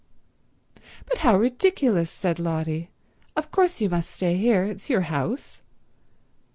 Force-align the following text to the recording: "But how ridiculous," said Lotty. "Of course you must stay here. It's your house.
"But 1.05 1.19
how 1.19 1.37
ridiculous," 1.37 2.09
said 2.09 2.39
Lotty. 2.39 2.89
"Of 3.35 3.51
course 3.51 3.79
you 3.81 3.87
must 3.91 4.09
stay 4.09 4.35
here. 4.35 4.63
It's 4.63 4.89
your 4.89 5.01
house. 5.01 5.61